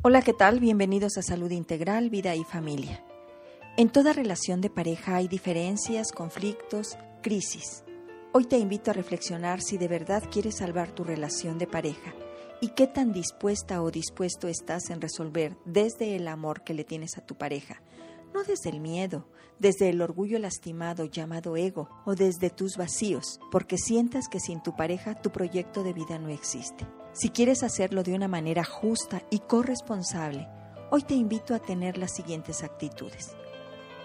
[0.00, 0.60] Hola, ¿qué tal?
[0.60, 3.04] Bienvenidos a Salud Integral, Vida y Familia.
[3.76, 7.82] En toda relación de pareja hay diferencias, conflictos, crisis.
[8.32, 12.14] Hoy te invito a reflexionar si de verdad quieres salvar tu relación de pareja
[12.60, 17.18] y qué tan dispuesta o dispuesto estás en resolver desde el amor que le tienes
[17.18, 17.82] a tu pareja,
[18.32, 19.26] no desde el miedo,
[19.58, 24.76] desde el orgullo lastimado llamado ego o desde tus vacíos, porque sientas que sin tu
[24.76, 26.86] pareja tu proyecto de vida no existe.
[27.12, 30.48] Si quieres hacerlo de una manera justa y corresponsable,
[30.90, 33.34] hoy te invito a tener las siguientes actitudes.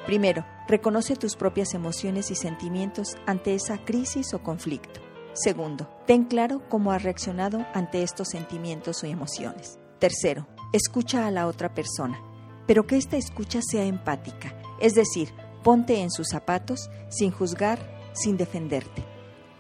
[0.05, 4.99] Primero, reconoce tus propias emociones y sentimientos ante esa crisis o conflicto.
[5.33, 9.79] Segundo, ten claro cómo has reaccionado ante estos sentimientos o emociones.
[9.99, 12.19] Tercero, escucha a la otra persona,
[12.67, 15.29] pero que esta escucha sea empática, es decir,
[15.63, 17.79] ponte en sus zapatos sin juzgar,
[18.13, 19.03] sin defenderte.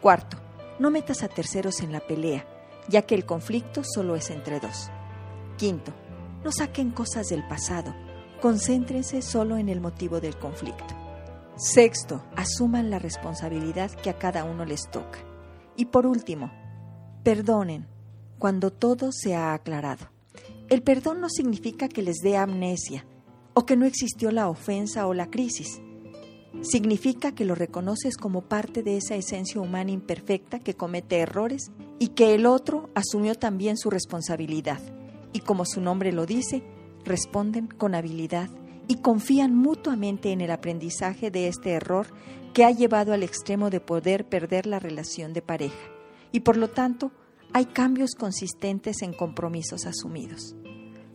[0.01, 0.37] Cuarto,
[0.79, 2.45] no metas a terceros en la pelea,
[2.87, 4.89] ya que el conflicto solo es entre dos.
[5.57, 5.93] Quinto,
[6.43, 7.93] no saquen cosas del pasado,
[8.41, 10.93] concéntrense solo en el motivo del conflicto.
[11.55, 15.19] Sexto, asuman la responsabilidad que a cada uno les toca.
[15.75, 16.51] Y por último,
[17.23, 17.87] perdonen
[18.39, 20.09] cuando todo se ha aclarado.
[20.69, 23.05] El perdón no significa que les dé amnesia
[23.53, 25.79] o que no existió la ofensa o la crisis.
[26.61, 31.71] Significa que lo reconoces como parte de esa esencia humana imperfecta que comete errores
[32.03, 34.81] y que el otro asumió también su responsabilidad.
[35.31, 36.61] Y como su nombre lo dice,
[37.05, 38.49] responden con habilidad
[38.89, 42.07] y confían mutuamente en el aprendizaje de este error
[42.53, 45.79] que ha llevado al extremo de poder perder la relación de pareja.
[46.33, 47.13] Y por lo tanto,
[47.53, 50.57] hay cambios consistentes en compromisos asumidos.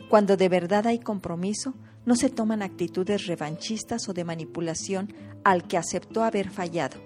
[0.08, 1.74] Cuando de verdad hay compromiso,
[2.06, 5.12] no se toman actitudes revanchistas o de manipulación
[5.44, 6.96] al que aceptó haber fallado.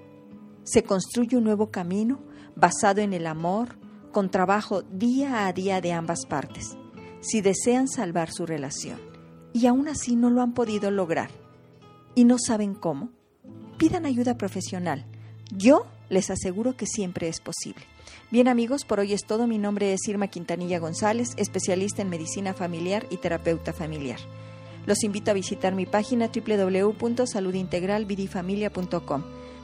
[0.62, 2.20] Se construye un nuevo camino
[2.56, 3.76] basado en el amor,
[4.12, 6.76] con trabajo día a día de ambas partes,
[7.20, 9.00] si desean salvar su relación
[9.52, 11.30] y aún así no lo han podido lograr
[12.14, 13.10] y no saben cómo,
[13.78, 15.06] pidan ayuda profesional.
[15.50, 17.84] Yo les aseguro que siempre es posible.
[18.30, 19.46] Bien amigos, por hoy es todo.
[19.46, 24.18] Mi nombre es Irma Quintanilla González, especialista en medicina familiar y terapeuta familiar.
[24.86, 29.22] Los invito a visitar mi página www.saludintegralvidifamilia.com.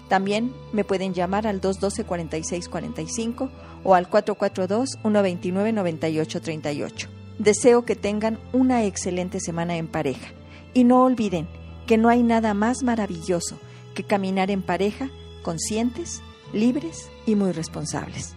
[0.08, 3.48] También me pueden llamar al 212-4645
[3.84, 7.06] o al 442-129-9838.
[7.38, 10.32] Deseo que tengan una excelente semana en pareja
[10.74, 11.46] y no olviden
[11.86, 13.58] que no hay nada más maravilloso
[13.94, 15.10] que caminar en pareja
[15.42, 18.34] conscientes, libres y muy responsables.